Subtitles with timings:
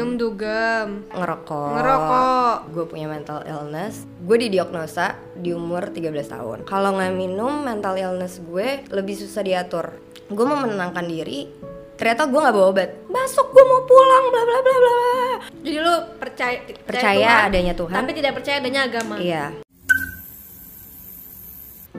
[0.00, 1.04] minum dugem.
[1.12, 1.76] Ngerokok.
[1.76, 2.56] Ngerokok.
[2.72, 4.08] Gue punya mental illness.
[4.24, 6.58] Gue didiagnosa di umur 13 tahun.
[6.64, 9.92] Kalau nggak minum mental illness gue lebih susah diatur.
[10.32, 11.52] Gue mau menenangkan diri
[12.00, 12.90] ternyata gue nggak bawa obat.
[13.12, 14.96] Besok gue mau pulang bla bla bla bla.
[15.60, 18.00] Jadi lu percaya Percaya Tuhan, adanya Tuhan.
[18.00, 19.20] tapi tidak percaya adanya agama.
[19.20, 19.44] Iya.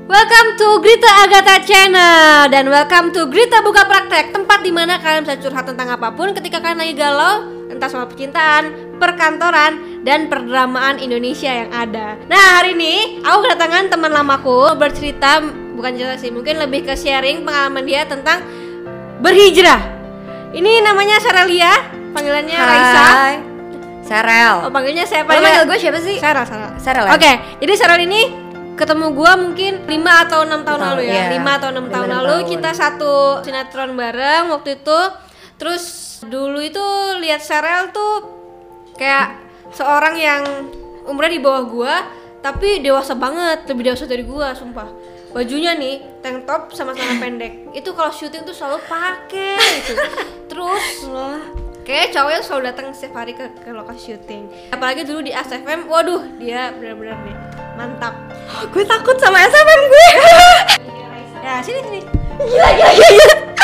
[0.09, 2.49] Welcome to Grita Agatha Channel.
[2.49, 6.33] Dan welcome to Grita Buka Praktek tempat di mana kalian bisa curhat tentang apa pun
[6.33, 12.19] ketika kalian lagi galau entah soal percintaan, perkantoran, dan perdramaan Indonesia yang ada.
[12.27, 15.39] Nah hari ini aku kedatangan teman lamaku bercerita
[15.73, 18.43] bukan cerita sih mungkin lebih ke sharing pengalaman dia tentang
[19.23, 19.79] berhijrah.
[20.51, 21.71] Ini namanya Sarelia,
[22.11, 23.05] panggilannya Raisa.
[23.07, 23.35] Hai
[24.01, 25.31] Serel Oh panggilnya siapa?
[25.31, 26.17] Lo manggil gue siapa sih?
[26.19, 26.43] Sarah.
[26.75, 27.11] Sarah lah.
[27.15, 27.31] Oke,
[27.63, 31.13] jadi Sarah ini ketemu gua mungkin 5 atau 6 tahun lalu ya.
[31.29, 31.37] iya.
[31.37, 32.49] 5 atau 6 Lima, tahun lalu tahun.
[32.49, 33.13] kita satu
[33.45, 34.99] sinetron bareng waktu itu.
[35.61, 36.81] Terus dulu itu
[37.21, 38.25] lihat Sarel tuh
[38.97, 39.37] kayak
[39.69, 40.41] seorang yang
[41.05, 41.95] umurnya di bawah gua
[42.41, 44.89] tapi dewasa banget, lebih dewasa dari gua, sumpah.
[45.29, 47.69] Bajunya nih tank top sama celana pendek.
[47.77, 49.93] Itu kalau syuting tuh selalu pakai gitu.
[50.49, 51.05] Terus
[51.81, 55.89] Kayak cowok yang selalu datang setiap hari ke, ke lokasi syuting Apalagi dulu di ASFM,
[55.89, 57.35] waduh dia benar-benar nih
[57.73, 58.13] mantap
[58.71, 60.07] gue takut sama SFM gue
[61.45, 61.99] Ya sini sini
[62.37, 63.60] gila gila gila, gila.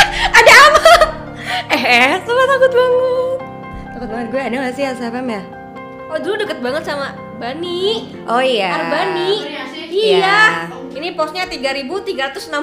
[4.77, 5.41] Sih SFM ya?
[6.13, 8.13] Oh dulu deket banget sama Bani.
[8.29, 8.77] Oh iya.
[8.77, 9.33] Arbani
[9.89, 10.21] Iya.
[10.21, 10.41] Iya.
[10.93, 12.53] Ini posnya 3360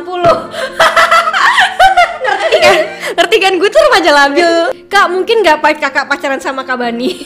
[2.25, 2.79] ngerti kan?
[3.19, 3.53] Ngerti kan?
[3.59, 4.51] Gue tuh remaja labil.
[4.87, 7.19] Kak mungkin gak pahit kakak pacaran sama Kak Bani.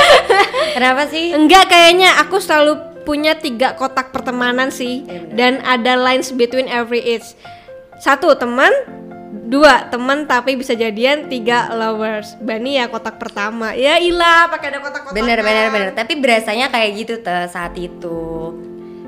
[0.76, 1.30] Kenapa sih?
[1.30, 5.06] Enggak kayaknya aku selalu punya tiga kotak pertemanan sih.
[5.06, 5.30] Iya.
[5.38, 7.38] Dan ada lines between every age.
[8.02, 8.74] Satu teman
[9.46, 12.34] Dua teman tapi bisa jadian Tiga lovers.
[12.42, 13.78] Bani ya kotak pertama.
[13.78, 15.90] Ya ilah pakai ada kotak-kotak bener bener bener.
[15.94, 18.52] Tapi berasanya kayak gitu tuh saat itu.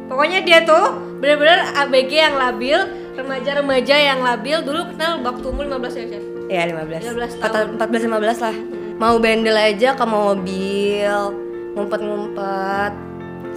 [0.06, 2.80] Pokoknya dia tuh bener-bener ABG yang labil
[3.18, 4.62] Remaja-remaja yang labil.
[4.62, 6.24] Dulu kenal waktu umur 15 ya Chef?
[6.48, 8.56] Ya 15 15 Atau 14 15 lah.
[9.02, 11.18] Mau bandel aja ke mobil
[11.74, 12.92] ngumpet-ngumpet.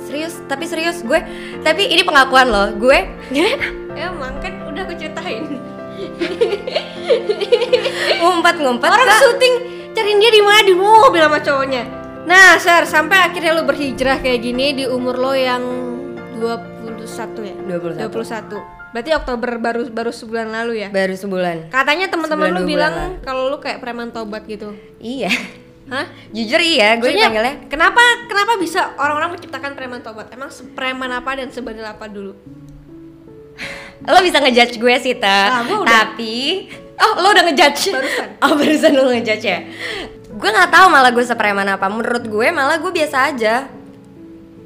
[0.02, 1.22] Serius tapi serius gue
[1.62, 2.74] tapi ini pengakuan loh.
[2.74, 3.54] Gue Ya
[4.10, 5.62] emang kan udah aku ceritain
[8.22, 9.54] ngumpet-ngumpet Orang syuting
[9.92, 11.84] cariin dia di mana di mobil sama cowoknya.
[12.22, 15.64] Nah, Sar, sampai akhirnya lu berhijrah kayak gini di umur lo yang
[16.38, 17.56] 21 ya?
[17.66, 18.08] 21.
[18.08, 18.82] 21.
[18.92, 20.90] Berarti Oktober baru baru sebulan lalu ya?
[20.92, 24.76] baru sebulan Katanya teman-teman lu bilang kalau lu kayak preman tobat gitu.
[25.00, 25.32] iya
[25.88, 26.08] Hah?
[26.32, 30.28] jujur iya gue dipanggilnya kenapa kenapa bisa orang-orang menciptakan preman tobat?
[30.36, 32.36] Emang preman apa dan sebandel apa dulu?
[34.02, 35.88] Lo bisa ngejudge gue sih ta Ah, gue udah.
[35.88, 36.66] tapi
[36.98, 37.94] oh lo udah ngejudge.
[37.94, 38.28] Barusan.
[38.46, 39.60] oh barusan lo ngejudge ya?
[40.32, 41.86] Gue nggak tahu malah gue sepreman apa.
[41.86, 43.70] Menurut gue malah gue biasa aja.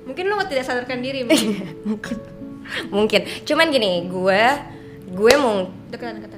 [0.05, 1.25] Mungkin lu tidak sadarkan diri,
[1.87, 2.15] mungkin.
[2.87, 3.21] mungkin.
[3.43, 4.43] Cuman gini gue
[5.05, 5.69] gue mau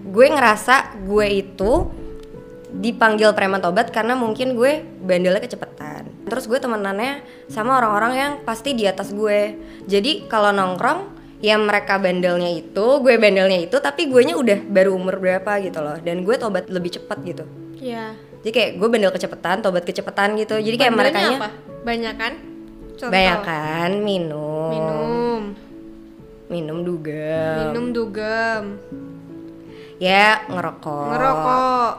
[0.03, 1.71] gue ngerasa gue itu
[2.67, 8.75] dipanggil preman tobat karena mungkin gue bandelnya kecepetan terus gue temenannya sama orang-orang yang pasti
[8.75, 9.55] di atas gue.
[9.87, 14.91] Jadi kalau nongkrong ya mereka bandelnya itu gue bandelnya itu tapi gue nya udah baru
[14.91, 17.45] umur berapa gitu loh dan gue tobat lebih cepat gitu
[17.77, 18.17] Iya.
[18.41, 21.49] jadi kayak gue bandel kecepetan tobat kecepetan gitu jadi kayak mereka apa?
[21.83, 22.33] Banyak kan?
[22.99, 25.41] Banyak kan minum Minum.
[26.47, 28.63] minum dugem Minum dugem.
[29.97, 31.91] ya ngerokok Ngerokok.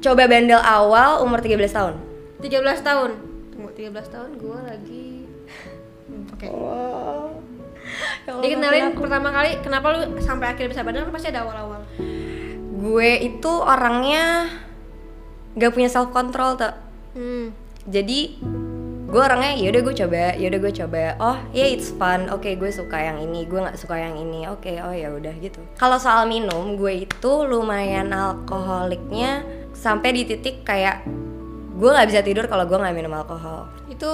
[0.00, 1.94] coba bandel awal umur 13 tahun
[2.40, 3.10] 13 tahun.
[3.52, 5.28] Tunggu 13 tahun gua lagi
[6.32, 6.48] Oke.
[6.48, 7.19] Ya
[8.28, 11.80] Dikenalin pertama kali kenapa lu sampai akhirnya bisa bandel kan pasti ada awal-awal.
[12.80, 14.48] gue itu orangnya
[15.52, 16.72] gak punya self control tuh
[17.10, 17.50] Hmm.
[17.84, 18.38] jadi
[19.10, 21.18] gue orangnya yaudah gue coba yaudah gue coba.
[21.18, 22.30] Oh ya it's fun.
[22.30, 24.46] Oke gue suka yang ini gue nggak suka yang ini.
[24.46, 25.58] Oke oh ya udah gitu.
[25.74, 29.42] Kalau soal minum gue itu lumayan alkoholiknya
[29.74, 31.02] sampai di titik kayak
[31.74, 33.66] gue nggak bisa tidur kalau gue nggak minum alkohol.
[33.90, 34.06] Itu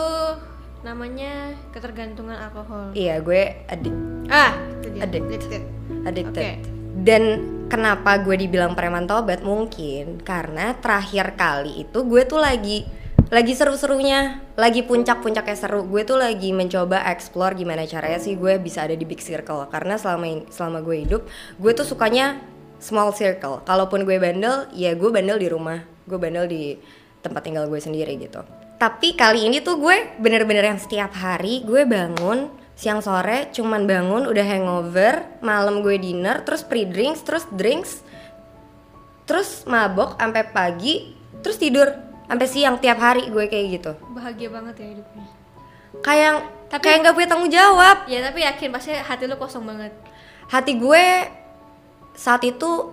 [0.86, 2.94] namanya ketergantungan alkohol.
[2.94, 5.02] iya gue addict Ah, itu dia.
[5.02, 5.26] Addict.
[5.26, 5.62] Addicted.
[6.06, 6.54] addicted Oke.
[7.02, 7.22] dan
[7.66, 12.86] kenapa gue dibilang preman tobat mungkin karena terakhir kali itu gue tuh lagi
[13.26, 18.86] lagi seru-serunya lagi puncak-puncaknya seru gue tuh lagi mencoba explore gimana caranya sih gue bisa
[18.86, 21.22] ada di big circle karena selama selama gue hidup
[21.58, 22.38] gue tuh sukanya
[22.78, 26.78] small circle kalaupun gue bandel ya gue bandel di rumah gue bandel di
[27.18, 28.46] tempat tinggal gue sendiri gitu
[28.76, 34.28] tapi kali ini tuh gue bener-bener yang setiap hari gue bangun siang sore cuman bangun
[34.28, 38.04] udah hangover malam gue dinner terus pre drinks terus drinks
[39.24, 41.88] terus mabok sampai pagi terus tidur
[42.26, 43.92] sampai siang tiap hari gue kayak gitu.
[44.10, 45.26] Bahagia banget ya hidupnya.
[46.02, 46.32] Kayak
[46.66, 47.96] Tapi- kayak nggak punya tanggung jawab.
[48.10, 49.94] Ya tapi yakin pasti hati lu kosong banget.
[50.50, 51.06] Hati gue
[52.18, 52.90] saat itu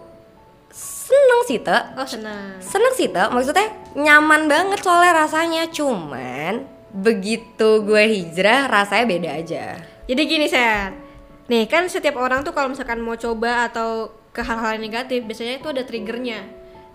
[0.73, 1.77] seneng sih te.
[1.93, 3.21] Oh senang seneng sih te.
[3.29, 5.69] Maksudnya nyaman banget soalnya rasanya.
[5.69, 9.65] Cuman begitu gue hijrah rasanya beda aja.
[10.03, 10.99] Jadi gini Sen
[11.47, 15.67] Nih kan setiap orang tuh kalau misalkan mau coba atau ke hal-hal negatif Biasanya itu
[15.69, 16.41] ada triggernya.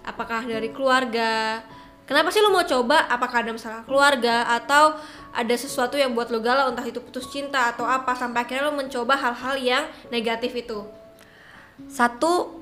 [0.02, 1.60] Apakah dari keluarga?
[2.08, 3.04] Kenapa sih lo mau coba?
[3.12, 4.48] Apakah ada masalah keluarga?
[4.48, 4.96] Atau
[5.36, 8.72] ada sesuatu yang buat lo galau Entah itu putus cinta atau apa Sampai akhirnya lo
[8.72, 10.88] mencoba hal-hal yang negatif itu?
[11.86, 12.58] Satu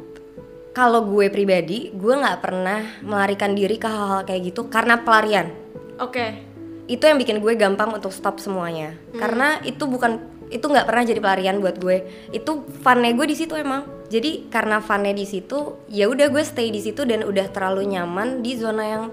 [0.77, 5.49] kalau gue pribadi gue nggak pernah melarikan diri ke hal-hal kayak gitu karena pelarian.
[5.97, 6.45] Oke.
[6.85, 8.93] Itu yang bikin gue gampang untuk stop semuanya.
[9.17, 10.21] Karena itu bukan
[10.53, 12.29] itu nggak pernah jadi pelarian buat gue.
[12.29, 13.89] Itu funnya gue di situ emang.
[14.13, 18.45] Jadi karena funnya di situ ya udah gue stay di situ dan udah terlalu nyaman
[18.45, 19.05] di zona yang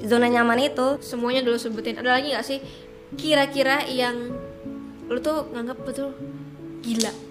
[0.00, 0.96] zona nyaman itu.
[1.04, 2.00] Semuanya dulu sebutin.
[2.00, 2.58] Ada lagi gak sih
[3.20, 4.32] Kira-kira yang
[5.10, 6.14] Lo tuh nganggap betul?
[6.80, 7.29] Gila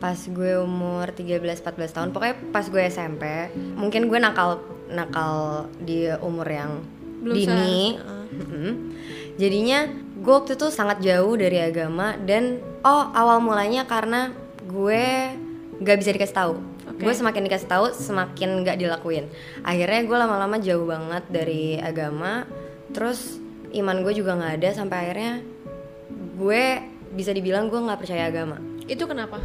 [0.00, 1.60] pas gue umur 13-14
[1.92, 6.80] tahun pokoknya pas gue SMP mungkin gue nakal nakal di umur yang
[7.20, 8.96] Belum dini Mm-mm.
[9.36, 14.32] jadinya gue waktu itu sangat jauh dari agama dan oh awal mulanya karena
[14.64, 15.36] gue
[15.84, 16.54] gak bisa dikasih tahu
[16.88, 17.04] Oke.
[17.04, 19.28] gue semakin dikasih tahu semakin gak dilakuin
[19.68, 22.48] akhirnya gue lama-lama jauh banget dari agama
[22.96, 23.36] terus
[23.76, 25.32] iman gue juga nggak ada sampai akhirnya
[26.40, 26.64] gue
[27.14, 28.58] bisa dibilang gue nggak percaya agama
[28.90, 29.38] Itu kenapa?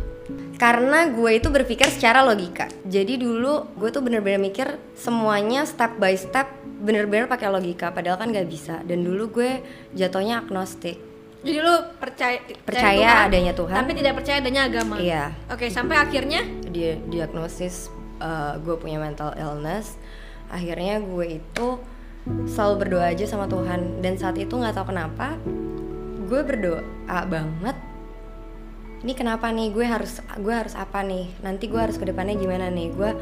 [0.58, 2.66] Karena gue itu berpikir secara logika.
[2.88, 6.50] Jadi dulu gue tuh bener-bener mikir semuanya step by step
[6.82, 8.82] bener-bener pakai logika padahal kan gak bisa.
[8.84, 9.62] Dan dulu gue
[9.94, 10.98] jatuhnya agnostik.
[11.46, 13.86] Jadi lu percaya Percaya adanya Tuhan.
[13.86, 14.98] tapi tidak percaya adanya agama.
[14.98, 15.30] iya.
[15.54, 16.42] Oke, sampai akhirnya?
[16.74, 19.94] Dia diagnosis uh, gue punya mental illness.
[20.50, 21.68] Akhirnya gue itu
[22.50, 24.02] selalu berdoa aja sama Tuhan.
[24.02, 25.38] Dan saat itu nggak tahu kenapa
[26.26, 26.82] gue berdoa
[27.30, 27.78] banget
[29.06, 29.70] ini kenapa nih?
[29.70, 31.30] Gue harus gue harus apa nih?
[31.46, 32.90] Nanti gue harus ke depannya gimana nih?
[32.90, 33.14] Gue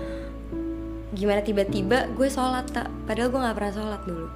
[1.12, 4.27] gimana tiba-tiba gue sholat tak padahal gue nggak pernah sholat dulu.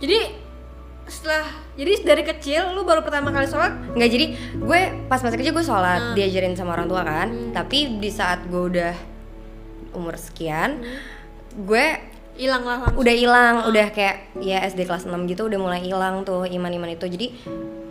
[0.00, 0.48] Jadi
[1.08, 1.44] setelah
[1.76, 3.76] jadi dari kecil lu baru pertama kali sholat?
[3.92, 7.28] Nggak jadi gue pas masa kecil gue sholat diajarin sama orang tua kan.
[7.52, 8.94] Tapi di saat gue udah
[9.92, 10.80] umur sekian
[11.58, 11.86] gue
[12.38, 13.02] hilang lah langsung.
[13.02, 17.04] udah hilang udah kayak ya SD kelas 6 gitu udah mulai hilang tuh iman-iman itu.
[17.04, 17.26] Jadi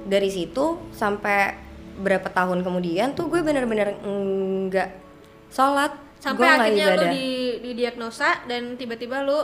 [0.10, 1.67] dari situ sampai
[1.98, 4.90] berapa tahun kemudian tuh gue bener-bener nggak
[5.50, 7.12] sholat sampai Gue akhirnya lu ibadah.
[7.12, 7.28] di
[7.60, 9.38] didiagnosa dan tiba-tiba lu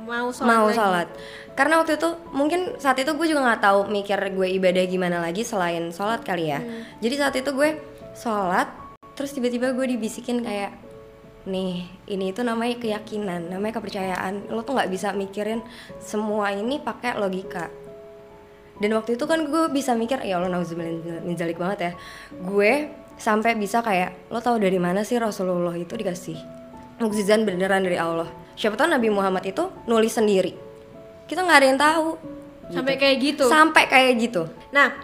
[0.00, 0.76] mau sholat mau lagi.
[0.76, 1.08] sholat
[1.52, 5.42] karena waktu itu mungkin saat itu gue juga nggak tahu mikir gue ibadah gimana lagi
[5.42, 6.82] selain sholat kali ya Hmm.
[6.98, 7.78] jadi saat itu gue
[8.12, 8.66] sholat
[9.12, 10.72] terus tiba-tiba gue dibisikin kayak
[11.42, 15.64] nih ini itu namanya keyakinan namanya kepercayaan lo tuh nggak bisa mikirin
[15.98, 17.72] semua ini pakai logika
[18.80, 21.92] dan waktu itu kan gue bisa mikir ya Allah nauzubillah min zalik banget ya.
[22.40, 22.88] Gue
[23.20, 26.40] sampai bisa kayak lo tahu dari mana sih Rasulullah itu dikasih
[26.96, 28.26] mukjizat beneran dari Allah?
[28.56, 30.56] Siapa tahu Nabi Muhammad itu nulis sendiri.
[31.28, 32.08] Kita nggak ada yang tahu.
[32.72, 33.44] Sampai kayak gitu?
[33.52, 34.48] Sampai kayak gitu.
[34.72, 34.96] Nah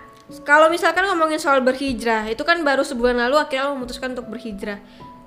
[0.48, 4.80] kalau misalkan ngomongin soal berhijrah itu kan baru sebulan lalu akhirnya lu memutuskan untuk berhijrah.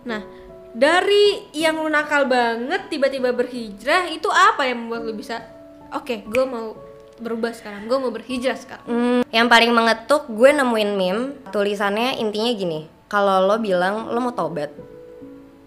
[0.09, 0.25] Nah
[0.73, 5.45] dari yang lu nakal banget tiba-tiba berhijrah itu apa yang membuat lu bisa
[5.93, 6.88] oke gue mau
[7.19, 7.85] berubah sekarang.
[7.85, 8.85] Gue mau berhijrah sekarang.
[8.87, 11.23] Hmm, yang paling mengetuk gue nemuin meme.
[11.53, 14.69] Tulisannya intinya gini kalau lo bilang lo mau tobat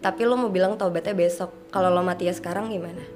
[0.02, 1.70] tapi lo mau bilang tobatnya besok.
[1.70, 3.06] Kalau lo mati ya sekarang gimana?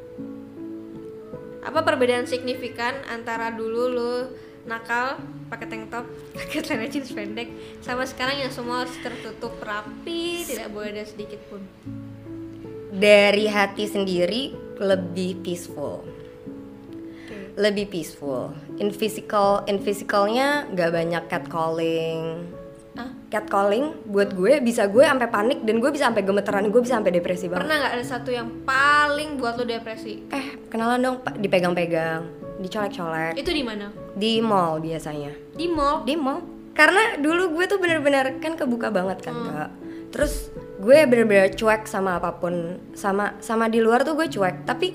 [1.67, 4.13] Apa perbedaan signifikan antara dulu lu
[4.67, 5.19] nakal
[5.51, 6.07] pakai tank top
[6.39, 7.51] pakai celana jeans pendek
[7.83, 11.63] sama sekarang yang semua harus tertutup rapi tidak boleh ada sedikit pun?
[12.97, 16.16] Dari hati sendiri lebih peaceful
[17.57, 18.53] lebih peaceful.
[18.77, 22.53] In physical in physicalnya nggak banyak catcalling.
[22.97, 27.01] Ah catcalling buat gue bisa gue sampai panik dan gue bisa sampai gemeteran gue bisa
[27.01, 27.67] sampai depresi banget.
[27.67, 30.23] Pernah nggak ada satu yang paling buat lu depresi?
[30.31, 33.37] Eh kenalan dong dipegang-pegang dicolek-colek.
[33.37, 33.93] Itu di mana?
[34.17, 35.33] Di mall biasanya.
[35.53, 36.07] Di mall?
[36.07, 36.41] Di mall.
[36.77, 39.71] Karena dulu gue tuh bener-bener kan kebuka banget kan kak.
[40.13, 44.65] Terus gue bener-bener cuek sama apa pun sama sama di luar tuh gue cuek.
[44.69, 44.89] Tapi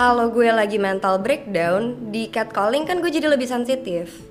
[0.00, 4.24] kalau gue lagi mental breakdown di catcalling kan gue jadi lebih sensitif.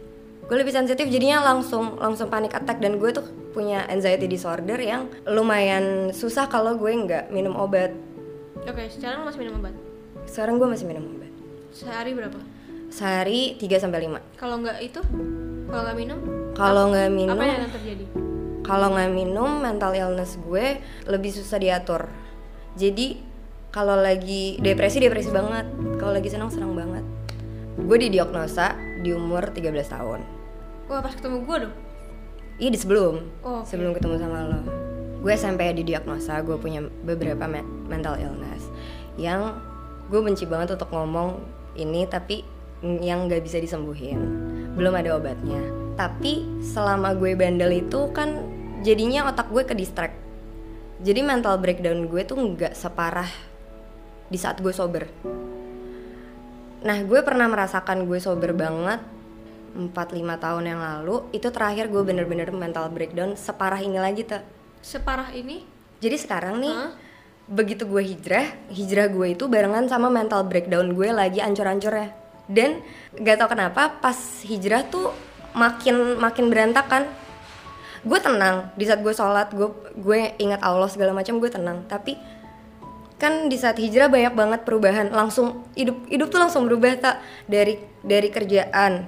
[0.50, 2.82] Gue lebih sensitif jadinya langsung langsung panic attack.
[2.82, 3.22] Dan gue tuh
[3.54, 7.94] punya anxiety disorder yang lumayan susah kalau gue nggak minum obat.
[8.66, 9.78] Oke sekarang lu masih minum obat?
[10.26, 11.30] Sekarang gue masih minum obat.
[11.70, 12.40] Sehari berapa?
[12.90, 15.02] Sehari 3 sampai 5 kalau nggak itu?
[15.70, 16.20] Kalau nggak minum?
[16.58, 18.06] Kalau nggak minum apa yang akan terjadi?
[18.66, 22.10] Kalau nggak minum mental illness gue lebih susah diatur.
[22.74, 23.29] Jadi
[23.70, 25.70] kalau lagi depresi depresi banget.
[26.02, 27.06] Kalau lagi senang senang banget.
[27.78, 28.74] Gue didiagnosa
[29.06, 30.20] di umur 13 tahun.
[30.90, 31.76] Wah pas ketemu gue dong.
[32.60, 33.16] Iya di sebelum.
[33.46, 33.70] Oh, oke.
[33.70, 34.60] Sebelum ketemu sama lo.
[35.20, 38.72] Gue SMP didiagnosa Gue punya beberapa me- mental illness
[39.20, 39.60] Yang
[40.08, 41.44] gue benci banget untuk ngomong
[41.76, 42.40] ini Tapi
[43.04, 44.18] yang gak bisa disembuhin.
[44.74, 45.60] Belum ada obatnya.
[46.00, 48.44] Tapi selama gue bandel itu kan
[48.82, 50.16] Jadinya otak gue ke distract
[51.04, 53.49] Jadi mental breakdown gue tuh gak separah
[54.30, 55.10] Di saat gue sober.
[56.80, 59.04] Nah gue pernah merasakan gue sober banget
[59.76, 59.92] 4-5
[60.40, 64.40] tahun yang lalu Itu terakhir gue bener-bener mental breakdown separah ini lagi tuh
[64.80, 65.68] Separah ini?
[66.00, 66.92] Jadi sekarang nih Hah?
[67.52, 72.16] Begitu gue hijrah Hijrah gue itu barengan sama mental breakdown gue lagi ancur-ancurnya.
[72.50, 72.82] Dan
[73.14, 75.14] gak tau kenapa pas hijrah tuh
[75.54, 77.06] makin makin berantakan.
[78.02, 79.70] Gue tenang di saat gue sholat gue
[80.00, 81.86] gue ingat Allah segala macam gue tenang.
[81.86, 82.18] Tapi
[83.20, 85.12] kan di saat hijrah banyak banget perubahan.
[85.12, 89.06] Langsung hidup hidup tuh langsung berubah tak dari dari kerjaan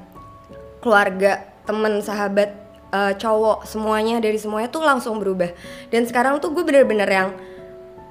[0.83, 2.51] keluarga temen sahabat
[2.91, 5.55] eh, cowok semuanya dari semuanya tuh langsung berubah.
[5.87, 7.29] Dan sekarang tuh gue bener-bener yang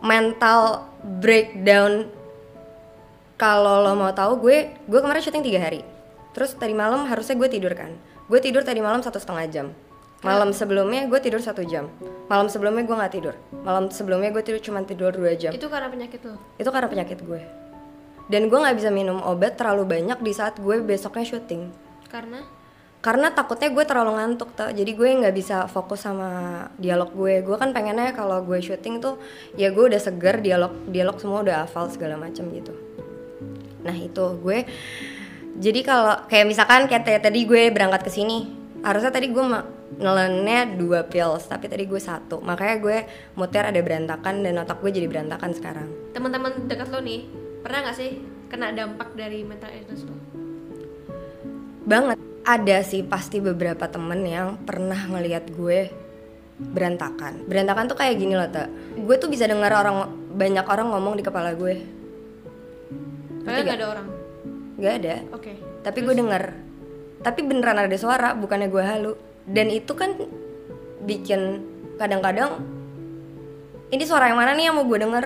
[0.00, 0.88] mental
[1.21, 2.09] breakdown.
[3.37, 5.85] Kalau lo mau tahu gue gue kemarin syuting tiga hari.
[6.33, 7.92] Terus tadi malam harusnya gue tidur kan.
[8.25, 9.69] Gue tidur tadi malam satu setengah jam
[10.20, 11.88] malam sebelumnya gue tidur satu jam.
[12.28, 13.34] Malam sebelumnya gue nggak tidur.
[13.64, 15.52] Malam sebelumnya gue tidur cuma tidur dua jam.
[15.52, 16.36] Itu karena penyakit lo.
[16.60, 17.40] itu karena penyakit gue.
[18.30, 21.72] Dan gue nggak bisa minum obat terlalu banyak di saat gue besoknya syuting.
[22.06, 22.44] Karena?
[23.00, 27.40] Karena takutnya gue terlalu ngantuk tuh jadi gue nggak bisa fokus sama dialog gue.
[27.40, 29.16] Gue kan pengennya kalau gue syuting tuh
[29.56, 32.76] ya gue udah seger dialog dialog semua udah hafal segala macam gitu.
[33.80, 34.68] Nah itu gue.
[35.56, 39.44] Jadi kalau kayak misalkan kayak tadi gue berangkat ke sini harusnya tadi gue
[39.99, 42.38] nelennya dua pills tapi tadi gue satu.
[42.38, 42.99] Makanya gue
[43.35, 45.88] muter ada berantakan dan otak gue jadi berantakan sekarang.
[46.14, 47.26] Teman-teman dekat lo nih
[47.64, 50.16] pernah nggak sih kena dampak dari mental illness lo?
[51.90, 52.16] banget.
[52.40, 55.92] Ada sih pasti beberapa temen yang pernah ngelihat gue
[56.56, 57.44] berantakan.
[57.44, 61.25] Berantakan tuh kayak gini loh tak gue tuh bisa dengar orang banyak orang ngomong di
[61.26, 61.85] kepala gue.
[63.44, 63.76] Padahal nggak?
[63.76, 64.06] ada orang.
[64.80, 65.14] nggak ada.
[65.37, 65.52] Oke.
[65.85, 66.44] tapi gue denger.
[67.20, 69.12] Tapi beneran ada suara bukannya gue halu
[69.50, 70.14] dan itu kan
[71.02, 71.66] bikin
[71.99, 72.62] kadang-kadang
[73.90, 75.25] ini suara yang mana nih yang mau gue denger?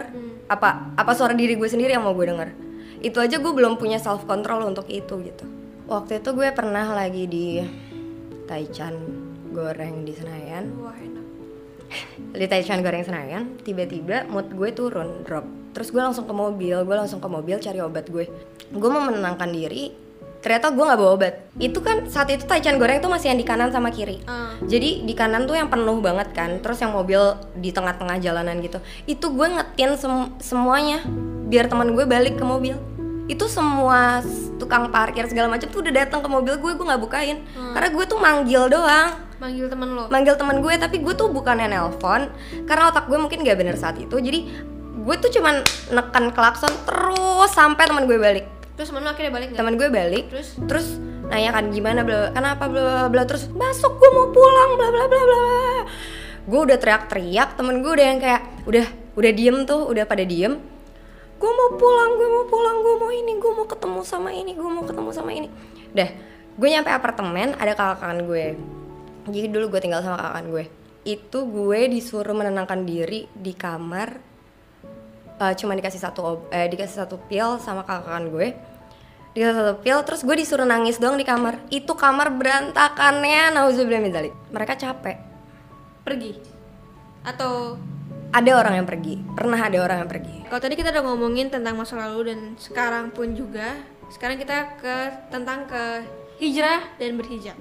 [0.49, 2.49] Apa apa suara diri gue sendiri yang mau gue denger?
[3.05, 5.45] Itu aja gue belum punya self control untuk itu gitu.
[5.85, 7.61] Waktu itu gue pernah lagi di
[8.49, 8.97] Taichan
[9.53, 10.73] goreng di Senayan.
[10.81, 11.27] Wah enak.
[12.41, 15.45] di Taichan goreng Senayan tiba-tiba mood gue turun drop.
[15.77, 18.25] Terus gue langsung ke mobil gue langsung ke mobil cari obat gue.
[18.73, 20.04] Gue mau menenangkan diri
[20.45, 21.35] ternyata gue nggak bawa obat.
[21.57, 24.21] Itu kan saat itu Taichan goreng tuh masih yang di kanan sama kiri.
[24.29, 24.53] Ah.
[24.61, 28.77] jadi di kanan tuh yang penuh banget kan terus yang mobil di tengah-tengah jalanan gitu.
[29.09, 31.01] Itu gue ngetin sem- semuanya
[31.49, 32.77] biar teman gue balik ke mobil.
[33.25, 34.21] Itu semua
[34.61, 37.41] tukang parkir segala macam tuh udah datang ke mobil gue gue nggak bukain.
[37.73, 39.17] Karena gue tuh manggil doang.
[39.41, 40.09] Manggil temen lo.
[40.13, 42.33] manggil teman gue tapi gue tuh bukannya nelpon
[42.65, 44.17] karena otak gue mungkin gak bener saat itu.
[44.21, 44.45] Jadi
[45.05, 45.61] gue tuh cuman
[45.93, 48.45] nekan klakson terus sampai teman gue balik
[48.75, 49.61] Terus temen akhirnya balik nggak?
[49.63, 50.25] teman gue balik.
[50.31, 50.49] Terus?
[50.67, 50.87] Terus
[51.31, 53.23] nanya kan gimana bla kenapa bla bla bla?
[53.25, 55.83] Terus masuk gue mau pulang bla bla bla bla bla."
[56.45, 60.61] gue udah teriak-teriak temen gue udah yang kayak udah udah diem tuh udah pada diem.
[61.41, 64.69] Gue mau pulang gue mau pulang gue mau ini gue mau ketemu sama ini gue
[64.69, 65.49] mau ketemu sama ini.
[65.97, 66.11] Dah
[66.55, 68.47] gue nyampe apartemen ada kakak gue.
[69.25, 70.65] Jadi dulu gue tinggal sama kakak gue.
[71.05, 74.34] Itu gue disuruh menenangkan diri di kamar
[75.35, 78.49] Eh, cuma dikasih satu eh, dikasih satu pil sama kakak gue.
[79.35, 81.59] Dikasih satu pil terus gue disuruh nangis doang di kamar.
[81.75, 85.19] Itu kamar berantakannya nauzubillah mereka capek.
[86.07, 86.39] Pergi.
[87.27, 87.81] Atau?
[88.31, 89.19] Ada orang yang pergi.
[89.35, 90.37] Pernah ada orang yang pergi.
[90.47, 93.75] Kalau tadi kita udah ngomongin tentang masa lalu dan sekarang pun juga
[94.15, 94.97] sekarang kita ke
[95.35, 96.07] tentang ke
[96.39, 97.59] hijrah dan berhijab.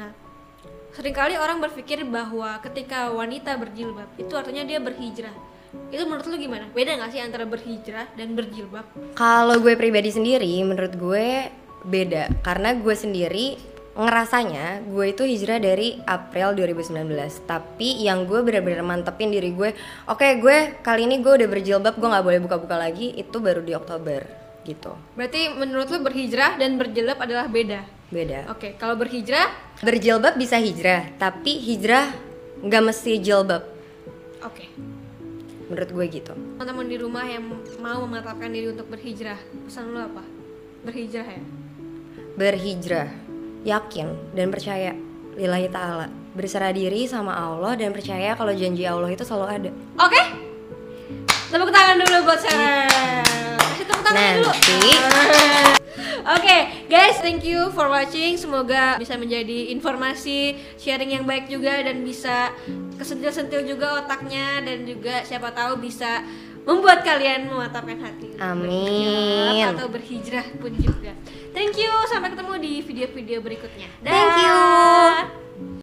[0.00, 0.12] Nah,
[0.96, 5.36] sering kali orang berpikir bahwa ketika wanita berjilbab itu artinya dia berhijrah.
[5.90, 6.66] Itu menurut lu gimana?
[6.74, 8.86] Beda nggak sih antara berhijrah dan berjilbab?
[9.14, 11.50] Kalau gue pribadi sendiri, menurut gue
[11.84, 13.56] beda karena gue sendiri
[13.90, 17.10] ngerasanya gue itu hijrah dari April 2019
[17.48, 19.74] tapi yang gue bener-bener mantepin diri gue
[20.06, 23.74] oke gue kali ini gue udah berjilbab gue nggak boleh buka-buka lagi itu baru di
[23.74, 24.22] Oktober
[24.62, 27.80] gitu Berarti menurut lu berhijrah dan berjilbab adalah beda.
[28.12, 29.48] beda Oke, kalau berhijrah,
[29.82, 32.14] berjilbab bisa hijrah tapi hijrah
[32.60, 33.64] nggak mesti jilbab
[34.44, 34.64] oke.
[35.70, 37.46] Menurut gue gitu Teman-teman di rumah yang
[37.78, 40.26] mau memantapkan diri untuk berhijrah, pesan lu apa?
[40.84, 41.42] Berhijrah ya.
[42.34, 43.08] berhijrah
[43.62, 44.96] yakin dan percaya
[45.36, 50.22] lillahi ta'ala berserah diri sama Allah dan percaya kalau janji Allah itu selalu ada Oke.
[51.50, 52.86] Tepuk tangan dulu buat Sarah.
[53.58, 54.54] Kasih tepuk tangan dulu.
[56.24, 58.36] Oke, guys, thank you for watching.
[58.36, 62.52] Semoga bisa menjadi informasi sharing yang baik juga dan bisa
[62.96, 66.24] kesentil-sentil juga otaknya dan juga siapa tahu bisa
[66.64, 68.36] membuat kalian memantapkan hati.
[68.36, 69.72] Amin.
[69.72, 71.12] berhijrah Atau berhijrah pun juga.
[71.50, 73.88] Thank you, sampai ketemu di video-video berikutnya.
[74.04, 74.56] Thank you.
[74.60, 75.49] Dah.